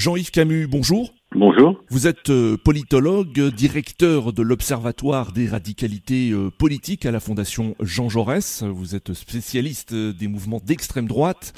Jean-Yves 0.00 0.30
Camus, 0.30 0.66
bonjour. 0.66 1.12
Bonjour. 1.34 1.84
Vous 1.90 2.06
êtes 2.06 2.30
euh, 2.30 2.56
politologue, 2.56 3.38
directeur 3.54 4.32
de 4.32 4.40
l'Observatoire 4.40 5.32
des 5.32 5.46
radicalités 5.46 6.30
euh, 6.30 6.48
politiques 6.50 7.04
à 7.04 7.10
la 7.10 7.20
Fondation 7.20 7.76
Jean 7.80 8.08
Jaurès. 8.08 8.62
Vous 8.62 8.94
êtes 8.94 9.12
spécialiste 9.12 9.94
des 9.94 10.26
mouvements 10.26 10.62
d'extrême 10.64 11.06
droite. 11.06 11.52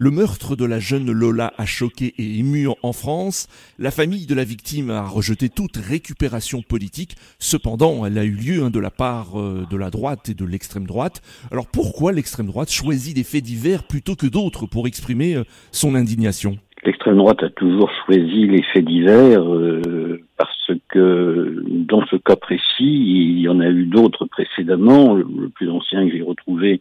Le 0.00 0.10
meurtre 0.10 0.56
de 0.56 0.64
la 0.64 0.80
jeune 0.80 1.12
Lola 1.12 1.54
a 1.58 1.64
choqué 1.64 2.12
et 2.18 2.40
ému 2.40 2.66
en 2.82 2.92
France. 2.92 3.46
La 3.78 3.92
famille 3.92 4.26
de 4.26 4.34
la 4.34 4.42
victime 4.42 4.90
a 4.90 5.06
rejeté 5.06 5.48
toute 5.48 5.76
récupération 5.76 6.62
politique. 6.62 7.14
Cependant, 7.38 8.04
elle 8.04 8.18
a 8.18 8.24
eu 8.24 8.32
lieu 8.32 8.64
hein, 8.64 8.70
de 8.70 8.80
la 8.80 8.90
part 8.90 9.40
euh, 9.40 9.64
de 9.70 9.76
la 9.76 9.90
droite 9.90 10.28
et 10.28 10.34
de 10.34 10.44
l'extrême 10.44 10.88
droite. 10.88 11.22
Alors 11.52 11.68
pourquoi 11.68 12.10
l'extrême 12.10 12.46
droite 12.46 12.72
choisit 12.72 13.14
des 13.14 13.22
faits 13.22 13.44
divers 13.44 13.84
plutôt 13.84 14.16
que 14.16 14.26
d'autres 14.26 14.66
pour 14.66 14.88
exprimer 14.88 15.40
son 15.70 15.94
indignation? 15.94 16.58
L'extrême 16.86 17.16
droite 17.16 17.42
a 17.42 17.50
toujours 17.50 17.90
choisi 18.04 18.46
les 18.46 18.62
faits 18.62 18.84
divers 18.84 19.42
euh, 19.42 20.22
parce 20.38 20.70
que 20.88 21.64
dans 21.66 22.06
ce 22.06 22.14
cas 22.14 22.36
précis, 22.36 22.62
il 22.78 23.40
y 23.40 23.48
en 23.48 23.58
a 23.58 23.68
eu 23.68 23.86
d'autres 23.86 24.24
précédemment. 24.26 25.14
Le, 25.14 25.48
plus 25.48 25.68
ancien 25.68 26.06
que 26.06 26.16
j'ai 26.16 26.22
retrouvé 26.22 26.80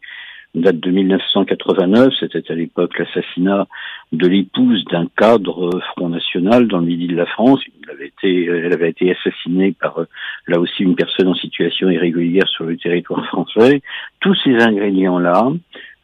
date 0.53 0.80
de 0.80 0.91
1989. 0.91 2.13
C'était 2.20 2.52
à 2.52 2.55
l'époque 2.55 2.99
l'assassinat 2.99 3.66
de 4.11 4.27
l'épouse 4.27 4.85
d'un 4.85 5.07
cadre 5.17 5.71
Front 5.95 6.09
National 6.09 6.67
dans 6.67 6.77
le 6.77 6.85
midi 6.85 7.08
de 7.08 7.16
la 7.16 7.25
France. 7.25 7.61
Elle 7.83 7.89
avait 7.95 8.08
été, 8.08 8.45
elle 8.45 8.73
avait 8.73 8.91
été 8.91 9.11
assassinée 9.11 9.75
par 9.80 9.99
là 10.47 10.59
aussi 10.59 10.83
une 10.83 10.95
personne 10.95 11.30
en 11.30 11.35
situation 11.35 11.89
irrégulière 11.89 12.47
sur 12.47 12.66
le 12.66 12.77
territoire 12.77 13.25
français. 13.25 13.81
Tous 14.19 14.35
ces 14.44 14.55
ingrédients-là 14.61 15.52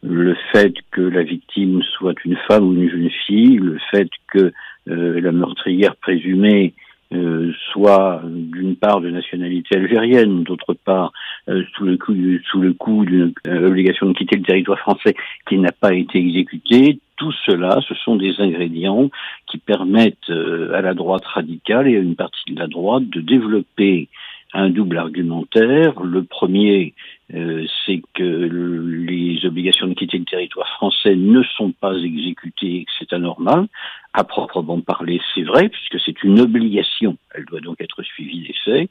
le 0.04 0.36
fait 0.52 0.73
que 0.91 1.02
la 1.02 1.23
victime 1.23 1.82
soit 1.84 2.16
une 2.26 2.38
femme 2.48 2.68
ou 2.68 2.73
une 2.73 2.90
jeune 2.90 3.10
fille, 3.28 3.58
le 3.58 3.78
fait 3.91 4.10
que 4.27 4.52
euh, 4.90 5.22
la 5.22 5.32
meurtrière 5.32 5.96
présumée 5.96 6.74
euh, 7.14 7.52
soit 7.72 8.22
d'une 8.26 8.76
part 8.76 9.02
de 9.02 9.10
nationalité 9.10 9.76
algérienne, 9.76 10.43
d'autre 10.43 10.74
part 10.74 11.12
euh, 11.49 11.63
sous 11.76 11.84
le 11.84 11.98
coup 11.98 12.16
sous 12.49 12.62
le 12.62 12.74
coup 12.74 13.05
d'une 13.05 13.34
obligation 13.46 14.08
de 14.08 14.13
quitter 14.13 14.38
le 14.38 14.43
territoire 14.43 14.80
français 14.80 15.13
qui 15.48 15.58
n'a 15.58 15.71
pas 15.71 15.93
été 15.93 16.20
exécutée. 16.20 16.99
Tout 17.18 17.34
cela, 17.46 17.80
ce 17.88 17.93
sont 17.96 18.15
des 18.15 18.40
ingrédients 18.40 19.12
qui 19.46 19.60
permettent 19.60 20.32
à 20.74 20.82
la 20.82 20.96
droite 20.96 21.26
radicale 21.26 21.88
et 21.88 21.98
à 21.98 21.99
une 21.99 22.15
partie 22.15 22.52
de 22.52 22.60
la 22.60 22.65
droite 22.65 23.08
de 23.10 23.21
développer 23.21 24.08
un 24.54 24.70
double 24.70 24.98
argumentaire. 24.98 26.02
Le 26.02 26.24
premier, 26.24 26.93
euh, 27.34 27.65
c'est 27.85 28.01
que 28.13 28.24
les 28.24 29.46
obligations 29.46 29.87
de 29.87 29.93
quitter 29.93 30.18
le 30.18 30.26
territoire 30.26 30.68
français 30.76 31.15
ne 31.15 31.41
sont 31.43 31.71
pas 31.71 31.96
exécutées 31.96 32.85
c'est 32.99 33.13
anormal. 33.13 33.68
À 34.13 34.26
proprement 34.26 34.82
parler, 34.82 35.21
c'est 35.34 35.43
vrai, 35.43 35.70
puisque 35.70 35.99
c'est 36.05 36.24
une 36.24 36.41
obligation. 36.41 37.18
Elle 37.34 37.46
doit 37.46 37.62
donc 37.62 37.79
être 37.79 38.04
suivie 38.04 38.41
des 38.41 38.55
faits. 38.65 38.90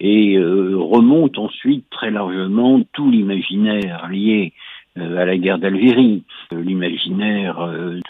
Et 0.00 0.38
euh, 0.38 0.76
remonte 0.78 1.38
ensuite 1.38 1.84
très 1.90 2.10
largement 2.10 2.80
tout 2.94 3.10
l'imaginaire 3.10 4.08
lié 4.08 4.54
euh, 4.96 5.18
à 5.18 5.26
la 5.26 5.36
guerre 5.36 5.58
d'Algérie, 5.58 6.24
l'imaginaire 6.50 7.66
de 7.66 8.02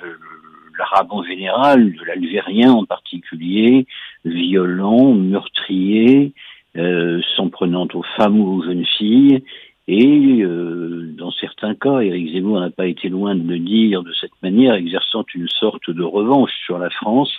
l'arabe 0.79 1.09
en 1.11 1.25
général, 1.25 1.93
de 1.93 2.05
l'algérien 2.05 2.73
en 2.73 2.85
particulier, 2.85 3.87
violent, 4.25 5.13
meurtrier, 5.13 6.33
euh, 6.75 7.21
s'en 7.37 7.51
prenant 7.51 7.87
aux 7.93 8.05
femmes 8.17 8.41
ou 8.41 8.55
aux 8.55 8.65
jeunes 8.65 8.87
filles. 8.97 9.45
Et 9.89 10.43
euh, 10.43 11.13
dans 11.19 11.33
certains 11.33 11.75
cas, 11.75 12.01
Éric 12.01 12.33
Zemmour 12.33 12.61
n'a 12.61 12.71
pas 12.71 12.87
été 12.87 13.09
loin 13.09 13.35
de 13.35 13.43
le 13.43 13.59
dire 13.59 14.03
de 14.03 14.13
cette 14.21 14.41
manière, 14.43 14.75
exerçant 14.75 15.25
une 15.35 15.49
sorte 15.49 15.91
de 15.91 16.03
revanche 16.03 16.53
sur 16.65 16.79
la 16.79 16.91
France 16.91 17.33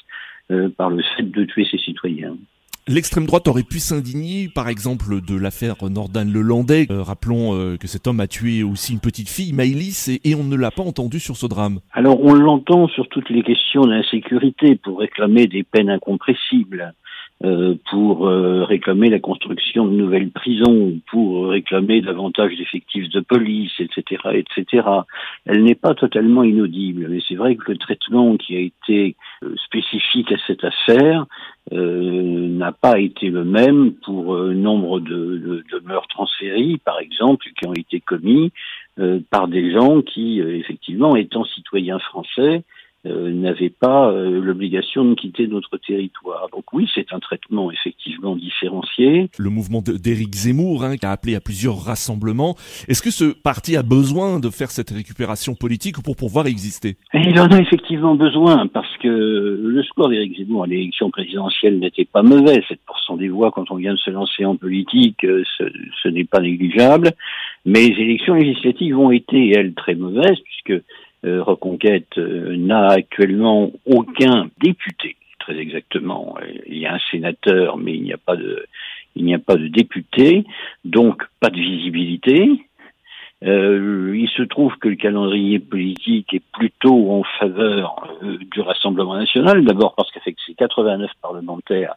euh, 0.51 0.69
par 0.69 0.89
le 0.89 1.01
fait 1.15 1.23
de 1.23 1.45
tuer 1.45 1.65
ses 1.69 1.77
citoyens. 1.77 2.35
L'extrême 2.85 3.25
droite 3.25 3.47
aurait 3.47 3.63
pu 3.63 3.79
s'indigner, 3.79 4.49
par 4.53 4.67
exemple, 4.67 5.21
de 5.21 5.37
l'affaire 5.37 5.75
Nordan 5.89 6.25
Lelandais. 6.25 6.87
Euh, 6.91 7.01
rappelons 7.01 7.55
euh, 7.55 7.77
que 7.77 7.87
cet 7.87 8.07
homme 8.07 8.19
a 8.19 8.27
tué 8.27 8.61
aussi 8.61 8.91
une 8.91 8.99
petite 8.99 9.29
fille, 9.29 9.53
Maïlis, 9.53 10.09
et, 10.09 10.29
et 10.29 10.35
on 10.35 10.43
ne 10.43 10.57
l'a 10.57 10.69
pas 10.69 10.83
entendu 10.83 11.21
sur 11.21 11.37
ce 11.37 11.45
drame. 11.45 11.79
Alors, 11.93 12.21
on 12.21 12.33
l'entend 12.33 12.89
sur 12.89 13.07
toutes 13.07 13.29
les 13.29 13.41
questions 13.41 13.83
d'insécurité 13.83 14.75
pour 14.75 14.99
réclamer 14.99 15.47
des 15.47 15.63
peines 15.63 15.89
incompressibles. 15.89 16.93
Euh, 17.45 17.75
pour 17.91 18.29
euh, 18.29 18.63
réclamer 18.63 19.09
la 19.09 19.19
construction 19.19 19.85
de 19.85 19.91
nouvelles 19.91 20.31
prisons, 20.31 21.01
pour 21.11 21.49
réclamer 21.49 21.99
davantage 21.99 22.55
d'effectifs 22.55 23.09
de 23.09 23.19
police, 23.19 23.73
etc., 23.79 24.21
etc. 24.33 24.87
Elle 25.45 25.63
n'est 25.63 25.75
pas 25.75 25.93
totalement 25.93 26.43
inaudible, 26.43 27.07
mais 27.09 27.19
c'est 27.27 27.35
vrai 27.35 27.57
que 27.57 27.69
le 27.69 27.77
traitement 27.77 28.37
qui 28.37 28.55
a 28.55 28.61
été 28.61 29.17
euh, 29.43 29.55
spécifique 29.57 30.31
à 30.31 30.37
cette 30.47 30.63
affaire 30.63 31.25
n'a 31.71 32.71
pas 32.73 32.99
été 32.99 33.29
le 33.29 33.45
même 33.45 33.93
pour 33.93 34.37
nombre 34.37 34.99
de, 34.99 35.63
de, 35.71 35.79
meurtres 35.85 36.19
en 36.19 36.27
série, 36.27 36.77
par 36.77 36.99
exemple, 36.99 37.45
qui 37.57 37.65
ont 37.65 37.73
été 37.73 38.01
commis 38.01 38.51
par 39.29 39.47
des 39.47 39.71
gens 39.71 40.01
qui, 40.01 40.39
effectivement, 40.41 41.15
étant 41.15 41.45
citoyens 41.45 41.99
français, 41.99 42.63
euh, 43.05 43.31
n'avait 43.31 43.69
pas 43.69 44.09
euh, 44.11 44.39
l'obligation 44.39 45.03
de 45.03 45.13
quitter 45.15 45.47
notre 45.47 45.77
territoire. 45.77 46.47
Donc 46.51 46.71
oui, 46.71 46.89
c'est 46.95 47.11
un 47.11 47.19
traitement 47.19 47.69
effectivement 47.71 48.35
différencié. 48.35 49.29
Le 49.37 49.49
mouvement 49.49 49.81
d'Éric 49.81 50.33
Zemmour, 50.33 50.83
hein, 50.85 50.95
qui 50.95 51.05
a 51.05 51.11
appelé 51.11 51.35
à 51.35 51.41
plusieurs 51.41 51.83
rassemblements, 51.83 52.55
est-ce 52.87 53.01
que 53.01 53.11
ce 53.11 53.25
parti 53.25 53.75
a 53.75 53.83
besoin 53.83 54.39
de 54.39 54.49
faire 54.49 54.71
cette 54.71 54.91
récupération 54.91 55.53
politique 55.53 56.01
pour 56.01 56.15
pouvoir 56.15 56.47
exister? 56.47 56.95
Il 57.13 57.37
en 57.39 57.47
a 57.47 57.59
effectivement 57.59 58.15
besoin, 58.15 58.67
parce 58.67 58.97
que 58.97 59.07
le 59.07 59.83
score 59.83 60.09
d'Éric 60.09 60.37
Zemmour 60.37 60.63
à 60.63 60.67
l'élection 60.67 61.09
présidentielle 61.11 61.79
n'était 61.79 62.05
pas 62.05 62.23
mauvais. 62.23 62.63
7% 62.69 63.17
des 63.17 63.29
voix 63.29 63.51
quand 63.51 63.69
on 63.71 63.75
vient 63.75 63.93
de 63.93 63.99
se 63.99 64.11
lancer 64.11 64.45
en 64.45 64.55
politique, 64.55 65.23
euh, 65.25 65.43
ce, 65.57 65.65
ce 66.01 66.07
n'est 66.07 66.23
pas 66.23 66.39
négligeable. 66.39 67.11
Mais 67.65 67.89
les 67.89 68.01
élections 68.01 68.35
législatives 68.35 68.97
ont 68.97 69.11
été, 69.11 69.51
elles, 69.55 69.73
très 69.73 69.95
mauvaises, 69.95 70.39
puisque 70.43 70.83
Reconquête 71.23 72.17
euh, 72.17 72.55
n'a 72.57 72.87
actuellement 72.87 73.71
aucun 73.85 74.49
député, 74.61 75.15
très 75.39 75.57
exactement. 75.57 76.37
Il 76.67 76.77
y 76.77 76.85
a 76.85 76.95
un 76.95 76.99
sénateur, 77.11 77.77
mais 77.77 77.93
il 77.95 78.03
n'y 78.03 78.11
a 78.11 78.17
pas 78.17 78.35
de, 78.35 78.65
il 79.15 79.23
n'y 79.23 79.33
a 79.33 79.39
pas 79.39 79.55
de 79.55 79.67
député, 79.67 80.43
donc 80.83 81.23
pas 81.39 81.49
de 81.49 81.59
visibilité. 81.59 82.49
Euh, 83.43 84.13
il 84.15 84.29
se 84.29 84.43
trouve 84.43 84.75
que 84.77 84.89
le 84.89 84.95
calendrier 84.95 85.59
politique 85.59 86.33
est 86.33 86.43
plutôt 86.53 87.11
en 87.11 87.23
faveur 87.39 88.07
du 88.21 88.61
Rassemblement 88.61 89.15
national, 89.15 89.63
d'abord 89.63 89.95
parce 89.95 90.11
qu'avec 90.11 90.35
ses 90.45 90.53
89 90.55 91.09
parlementaires, 91.21 91.95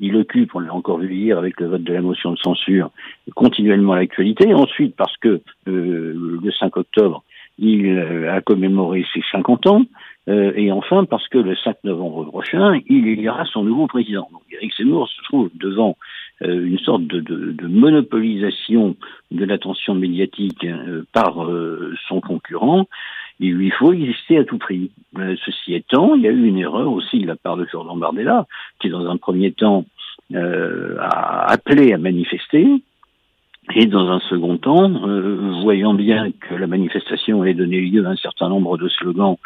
il 0.00 0.16
occupe, 0.16 0.54
on 0.54 0.58
l'a 0.58 0.74
encore 0.74 0.98
vu 0.98 1.14
hier 1.14 1.38
avec 1.38 1.60
le 1.60 1.68
vote 1.68 1.82
de 1.82 1.92
la 1.94 2.02
motion 2.02 2.32
de 2.32 2.38
censure, 2.38 2.90
continuellement 3.34 3.94
l'actualité. 3.94 4.52
Ensuite, 4.52 4.94
parce 4.96 5.16
que 5.16 5.40
le 5.64 6.52
5 6.52 6.76
octobre, 6.76 7.22
il 7.58 7.86
euh, 7.86 8.32
a 8.32 8.40
commémoré 8.40 9.04
ses 9.14 9.22
50 9.32 9.66
ans, 9.66 9.82
euh, 10.28 10.52
et 10.56 10.70
enfin 10.72 11.04
parce 11.04 11.26
que 11.28 11.38
le 11.38 11.56
5 11.56 11.76
novembre 11.84 12.24
prochain, 12.26 12.80
il 12.88 13.06
élira 13.06 13.44
son 13.46 13.64
nouveau 13.64 13.86
président. 13.86 14.28
Donc 14.32 14.42
Eric 14.50 14.74
Zemmour 14.76 15.08
se 15.08 15.22
trouve 15.24 15.50
devant 15.54 15.96
euh, 16.42 16.66
une 16.66 16.78
sorte 16.78 17.06
de, 17.06 17.20
de, 17.20 17.52
de, 17.52 17.66
monopolisation 17.66 18.96
de 19.30 19.44
l'attention 19.44 19.94
médiatique 19.94 20.64
hein, 20.64 21.02
par 21.12 21.48
son 22.08 22.20
concurrent. 22.20 22.86
Il 23.38 23.54
lui 23.54 23.70
faut 23.70 23.92
exister 23.92 24.38
à 24.38 24.44
tout 24.44 24.58
prix. 24.58 24.90
ceci 25.44 25.74
étant, 25.74 26.14
il 26.14 26.22
y 26.22 26.28
a 26.28 26.30
eu 26.30 26.46
une 26.46 26.58
erreur 26.58 26.90
aussi 26.90 27.20
de 27.20 27.26
la 27.26 27.36
part 27.36 27.56
de 27.56 27.66
Jordan 27.70 27.98
Bardella, 27.98 28.46
qui 28.80 28.88
dans 28.88 29.06
un 29.06 29.18
premier 29.18 29.52
temps 29.52 29.84
a 30.34 31.52
appelé 31.52 31.92
à 31.92 31.98
manifester, 31.98 32.66
et 33.74 33.86
dans 33.86 34.08
un 34.10 34.20
second 34.20 34.58
temps, 34.58 34.90
euh, 35.06 35.60
voyant 35.62 35.94
bien 35.94 36.30
que 36.40 36.54
la 36.54 36.66
manifestation 36.66 37.42
allait 37.42 37.54
donner 37.54 37.80
lieu 37.80 38.06
à 38.06 38.10
un 38.10 38.16
certain 38.16 38.48
nombre 38.48 38.78
de 38.78 38.88
slogans 38.88 39.36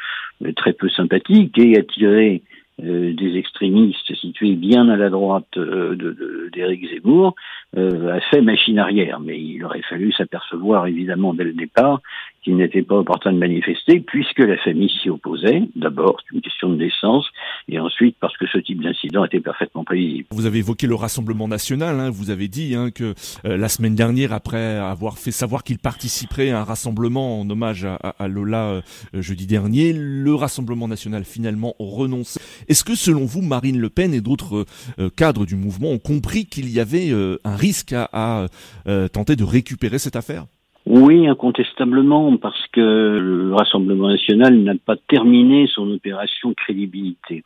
euh, 0.45 0.53
très 0.53 0.73
peu 0.73 0.89
sympathiques 0.91 1.59
et 1.59 1.79
attirer 1.79 2.43
euh, 2.83 3.15
des 3.15 3.37
extrémistes 3.37 4.15
situés 4.15 4.57
bien 4.57 4.89
à 4.89 4.97
la 4.97 5.09
droite 5.09 5.59
d'Éric 6.53 6.83
de, 6.83 6.89
Zemmour, 6.89 7.35
a 7.77 8.21
fait 8.31 8.43
machine 8.43 8.79
arrière. 8.79 9.21
Mais 9.21 9.41
il 9.41 9.65
aurait 9.65 9.83
fallu 9.89 10.13
s'apercevoir 10.13 10.87
évidemment 10.87 11.33
dès 11.33 11.45
le 11.45 11.53
départ 11.53 12.01
qu'il 12.43 12.57
n'était 12.57 12.83
pas 12.83 12.97
opportun 12.97 13.33
de 13.33 13.39
manifester, 13.39 14.01
puisque 14.01 14.39
la 14.39 14.57
famille 14.59 14.91
s'y 15.03 15.11
opposait. 15.11 15.63
D'abord, 15.77 16.17
c'est 16.23 16.35
une 16.35 16.41
question 16.41 16.71
de 16.71 16.77
décence, 16.77 17.27
et 17.69 17.79
ensuite 17.79 18.17
parce 18.21 18.37
que 18.37 18.47
ce 18.47 18.59
type 18.59 18.83
d'incident 18.83 19.25
était 19.25 19.41
parfaitement 19.41 19.85
prévisible. 19.85 20.29
Vous 20.31 20.47
avez 20.47 20.59
évoqué 20.59 20.87
le 20.87 20.95
Rassemblement 20.95 21.49
national, 21.49 22.01
hein, 22.01 22.11
vous 22.11 22.31
avez 22.31 22.49
dit 22.49 22.75
hein, 22.75 22.91
que 22.91 23.15
euh, 23.45 23.57
la 23.57 23.69
semaine 23.69 23.95
dernière, 23.95 24.33
après 24.33 24.77
avoir 24.77 25.19
fait 25.19 25.31
savoir 25.31 25.65
qu'il 25.65 25.79
participerait 25.79 26.51
à 26.51 26.61
un 26.61 26.65
rassemblement 26.65 27.41
en 27.41 27.49
hommage 27.51 27.85
à, 27.85 28.29
Lola 28.29 28.65
euh, 28.67 28.83
jeudi 29.15 29.47
dernier, 29.47 29.93
le 29.93 30.35
Rassemblement 30.35 30.89
national 30.89 31.25
finalement 31.25 31.75
renonce. 31.79 32.39
Est-ce 32.69 32.85
que 32.85 32.95
selon 32.95 33.25
vous, 33.25 33.43
Marine 33.43 33.79
Le 33.79 33.91
Pen 33.91 34.15
et 34.15 34.21
d'autres 34.21 34.67
euh, 34.99 35.11
cadres 35.11 35.47
du 35.47 35.57
mouvement 35.57 35.91
ont 35.91 35.99
compris 35.99 36.47
qu'il 36.47 36.71
y 36.71 36.81
avait 36.81 37.11
un 37.45 37.57
risque 37.57 37.93
à 37.93 38.47
tenter 39.13 39.37
de 39.37 39.45
récupérer 39.45 39.99
cette 39.99 40.17
affaire? 40.17 40.47
Oui, 40.87 41.27
incontestablement, 41.27 42.37
parce 42.37 42.67
que 42.69 42.81
le 42.81 43.55
Rassemblement 43.55 44.09
national 44.09 44.57
n'a 44.59 44.75
pas 44.75 44.97
terminé 45.09 45.67
son 45.67 45.91
opération 45.91 46.55
crédibilité. 46.55 47.45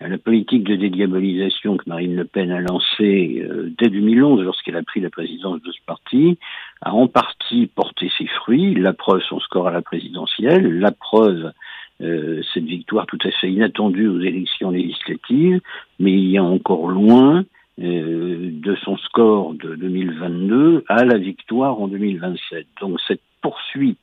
la 0.00 0.18
politique 0.18 0.64
de 0.64 0.76
dédiabolisation 0.76 1.76
que 1.76 1.88
Marine 1.88 2.16
Le 2.16 2.24
Pen 2.24 2.50
a 2.50 2.60
lancée 2.60 3.44
euh, 3.44 3.70
dès 3.76 3.88
2011 3.88 4.42
lorsqu'elle 4.42 4.76
a 4.76 4.82
pris 4.82 5.00
la 5.00 5.10
présidence 5.10 5.60
de 5.60 5.72
ce 5.72 5.80
parti 5.84 6.38
a 6.80 6.94
en 6.94 7.06
partie 7.06 7.66
porté 7.66 8.10
ses 8.16 8.26
fruits. 8.26 8.74
La 8.74 8.94
preuve, 8.94 9.20
son 9.28 9.40
score 9.40 9.68
à 9.68 9.72
la 9.72 9.82
présidentielle, 9.82 10.78
la 10.78 10.92
preuve, 10.92 11.52
euh, 12.00 12.40
cette 12.54 12.64
victoire 12.64 13.04
tout 13.04 13.18
à 13.24 13.30
fait 13.30 13.50
inattendue 13.50 14.08
aux 14.08 14.20
élections 14.20 14.70
législatives, 14.70 15.60
mais 15.98 16.12
il 16.12 16.30
y 16.30 16.38
a 16.38 16.44
encore 16.44 16.88
loin 16.88 17.44
euh, 17.82 18.39
de 18.70 18.76
son 18.76 18.96
score 18.98 19.54
de 19.54 19.74
2022 19.74 20.84
à 20.88 21.04
la 21.04 21.18
victoire 21.18 21.80
en 21.80 21.88
2027. 21.88 22.66
Donc 22.80 23.00
cette 23.08 23.22
poursuite 23.42 23.98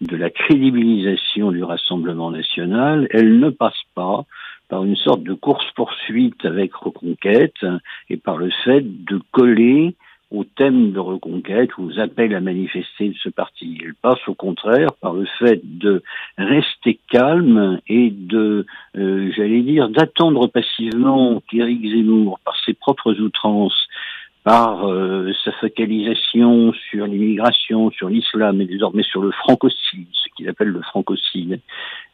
de 0.00 0.16
la 0.16 0.30
crédibilisation 0.30 1.50
du 1.52 1.62
Rassemblement 1.62 2.30
national, 2.30 3.06
elle 3.10 3.38
ne 3.38 3.50
passe 3.50 3.82
pas 3.94 4.24
par 4.68 4.84
une 4.84 4.96
sorte 4.96 5.22
de 5.22 5.34
course-poursuite 5.34 6.42
avec 6.44 6.74
Reconquête 6.74 7.66
et 8.08 8.16
par 8.16 8.38
le 8.38 8.50
fait 8.64 8.82
de 8.82 9.20
coller 9.30 9.94
au 10.30 10.44
thème 10.44 10.92
de 10.92 10.98
reconquête 10.98 11.76
ou 11.78 11.84
aux 11.84 11.98
appels 11.98 12.34
à 12.34 12.40
manifester 12.40 13.08
de 13.08 13.14
ce 13.22 13.30
parti. 13.30 13.78
Elle 13.82 13.94
passe 13.94 14.20
au 14.26 14.34
contraire 14.34 14.92
par 15.00 15.14
le 15.14 15.26
fait 15.38 15.60
de 15.64 16.02
rester 16.36 16.98
calme 17.10 17.80
et 17.88 18.10
de, 18.10 18.66
euh, 18.96 19.32
j'allais 19.34 19.62
dire, 19.62 19.88
d'attendre 19.88 20.46
passivement 20.48 21.42
qu'Éric 21.48 21.82
Zemmour, 21.82 22.40
par 22.44 22.54
ses 22.64 22.74
propres 22.74 23.14
outrances, 23.20 23.87
par 24.48 24.88
euh, 24.88 25.30
sa 25.44 25.52
focalisation 25.60 26.72
sur 26.88 27.06
l'immigration, 27.06 27.90
sur 27.90 28.08
l'islam 28.08 28.62
et 28.62 28.64
désormais 28.64 29.02
sur 29.02 29.20
le 29.20 29.30
francocide, 29.30 30.06
ce 30.10 30.34
qu'il 30.34 30.48
appelle 30.48 30.68
le 30.68 30.80
francocide, 30.80 31.60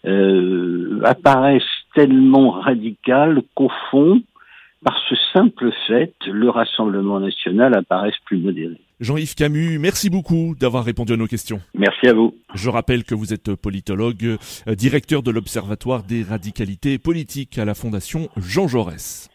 euh, 0.05 1.01
apparaissent 1.05 1.63
tellement 1.95 2.51
radical 2.51 3.41
qu'au 3.55 3.71
fond, 3.89 4.21
par 4.85 5.01
ce 5.09 5.15
simple 5.33 5.71
fait, 5.87 6.13
le 6.27 6.51
Rassemblement 6.51 7.21
national 7.21 7.73
apparaît 7.77 8.11
plus 8.25 8.39
modéré. 8.39 8.81
Jean-Yves 8.99 9.37
Camus, 9.37 9.79
merci 9.79 10.11
beaucoup 10.11 10.57
d'avoir 10.59 10.85
répondu 10.85 11.13
à 11.13 11.17
nos 11.17 11.29
questions. 11.29 11.61
Merci 11.75 12.09
à 12.09 12.15
vous. 12.15 12.35
Je 12.53 12.69
rappelle 12.69 13.05
que 13.05 13.15
vous 13.15 13.33
êtes 13.33 13.55
politologue, 13.55 14.39
euh, 14.67 14.75
directeur 14.75 15.23
de 15.23 15.31
l'Observatoire 15.31 16.03
des 16.03 16.25
radicalités 16.25 16.99
politiques 16.99 17.59
à 17.59 17.65
la 17.65 17.75
Fondation 17.75 18.29
Jean 18.37 18.67
Jaurès. 18.67 19.31